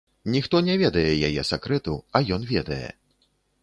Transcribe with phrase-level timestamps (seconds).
[0.35, 2.85] Ніхто не ведае яе сакрэту, а ён ведае.